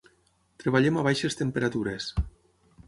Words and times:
Treballem 0.63 0.97
a 0.97 1.03
baixes 1.09 1.39
temperatures. 1.43 2.11